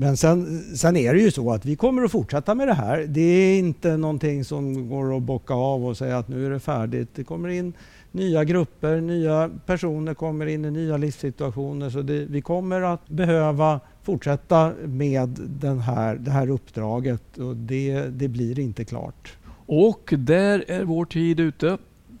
Men 0.00 0.16
sen, 0.16 0.62
sen 0.76 0.96
är 0.96 1.14
det 1.14 1.20
ju 1.20 1.30
så 1.30 1.52
att 1.52 1.64
vi 1.64 1.76
kommer 1.76 2.02
att 2.02 2.10
fortsätta 2.10 2.54
med 2.54 2.68
det 2.68 2.74
här. 2.74 3.06
Det 3.08 3.20
är 3.20 3.58
inte 3.58 3.96
någonting 3.96 4.44
som 4.44 4.88
går 4.88 5.16
att 5.16 5.22
bocka 5.22 5.54
av 5.54 5.86
och 5.86 5.96
säga 5.96 6.18
att 6.18 6.28
nu 6.28 6.46
är 6.46 6.50
det 6.50 6.60
färdigt. 6.60 7.08
Det 7.14 7.24
kommer 7.24 7.48
in 7.48 7.72
nya 8.12 8.44
grupper, 8.44 9.00
nya 9.00 9.50
personer 9.66 10.14
kommer 10.14 10.46
in 10.46 10.64
i 10.64 10.70
nya 10.70 10.96
livssituationer. 10.96 11.90
Så 11.90 12.02
det, 12.02 12.24
vi 12.24 12.40
kommer 12.40 12.82
att 12.82 13.08
behöva 13.08 13.80
fortsätta 14.02 14.72
med 14.84 15.28
den 15.60 15.78
här, 15.78 16.14
det 16.14 16.30
här 16.30 16.50
uppdraget 16.50 17.38
och 17.38 17.56
det, 17.56 18.02
det 18.02 18.28
blir 18.28 18.58
inte 18.58 18.84
klart. 18.84 19.36
Och 19.66 20.14
där 20.18 20.64
är 20.68 20.84
vår 20.84 21.04
tid 21.04 21.40
ute 21.40 21.78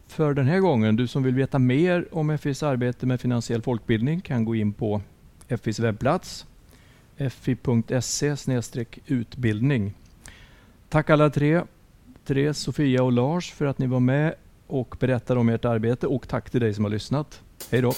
för 0.08 0.34
den 0.34 0.46
här 0.46 0.60
gången. 0.60 0.96
Du 0.96 1.06
som 1.06 1.22
vill 1.22 1.34
veta 1.34 1.58
mer 1.58 2.08
om 2.12 2.38
FIs 2.38 2.62
arbete 2.62 3.06
med 3.06 3.20
finansiell 3.20 3.62
folkbildning 3.62 4.20
kan 4.20 4.44
gå 4.44 4.54
in 4.54 4.72
på 4.72 5.02
FIs 5.48 5.78
webbplats 5.78 6.46
fi.se 7.26 8.36
utbildning. 9.06 9.94
Tack 10.88 11.10
alla 11.10 11.30
tre, 11.30 11.62
Therese, 12.26 12.58
Sofia 12.58 13.02
och 13.02 13.12
Lars 13.12 13.52
för 13.52 13.66
att 13.66 13.78
ni 13.78 13.86
var 13.86 14.00
med 14.00 14.34
och 14.66 14.96
berättade 15.00 15.40
om 15.40 15.48
ert 15.48 15.64
arbete 15.64 16.06
och 16.06 16.28
tack 16.28 16.50
till 16.50 16.60
dig 16.60 16.74
som 16.74 16.84
har 16.84 16.90
lyssnat. 16.90 17.42
Hej 17.70 17.82
då! 17.82 17.92